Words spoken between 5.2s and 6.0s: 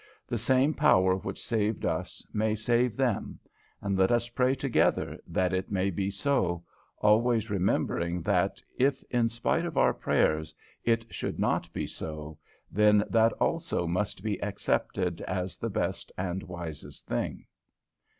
that it may